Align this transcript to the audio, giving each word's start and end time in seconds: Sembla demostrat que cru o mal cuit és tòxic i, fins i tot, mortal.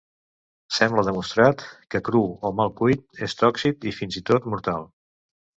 Sembla 0.77 1.03
demostrat 1.07 1.61
que 1.95 2.01
cru 2.09 2.23
o 2.51 2.53
mal 2.63 2.73
cuit 2.81 3.23
és 3.29 3.39
tòxic 3.43 3.89
i, 3.93 3.97
fins 3.99 4.21
i 4.23 4.29
tot, 4.31 4.53
mortal. 4.55 4.91